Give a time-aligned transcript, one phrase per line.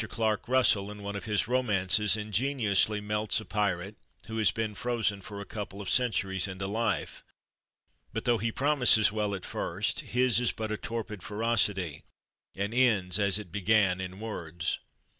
[0.09, 5.21] Clark Russell, in one of his romances, ingeniously melts a pirate who has been frozen
[5.21, 7.23] for a couple of centuries into life,
[8.11, 12.03] but though he promises well at first, his is but a torpid ferocity,
[12.55, 14.79] and ends, as it began, in words.